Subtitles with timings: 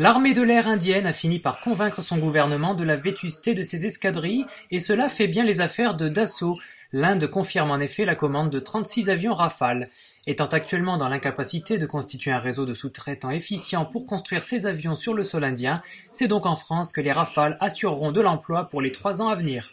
[0.00, 3.84] L'armée de l'air indienne a fini par convaincre son gouvernement de la vétusté de ses
[3.84, 6.56] escadrilles et cela fait bien les affaires de Dassault.
[6.92, 9.90] L'Inde confirme en effet la commande de 36 avions Rafale.
[10.28, 14.94] Étant actuellement dans l'incapacité de constituer un réseau de sous-traitants efficient pour construire ces avions
[14.94, 18.80] sur le sol indien, c'est donc en France que les Rafales assureront de l'emploi pour
[18.80, 19.72] les trois ans à venir.